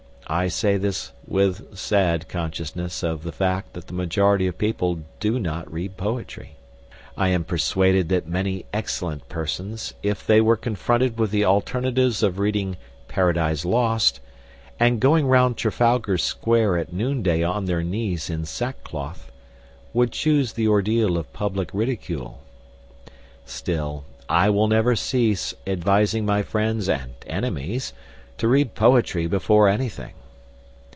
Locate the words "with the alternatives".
11.19-12.23